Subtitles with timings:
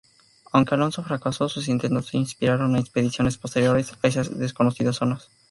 [0.51, 5.29] Aunque Alonso fracasó, sus intentos inspiraron a expediciones posteriores a esas desconocidas zonas.